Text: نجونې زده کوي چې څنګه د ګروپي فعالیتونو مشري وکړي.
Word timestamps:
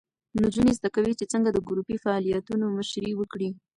نجونې 0.41 0.73
زده 0.79 0.89
کوي 0.95 1.13
چې 1.19 1.25
څنګه 1.33 1.49
د 1.51 1.57
ګروپي 1.67 1.95
فعالیتونو 2.03 2.65
مشري 2.77 3.11
وکړي. 3.15 3.49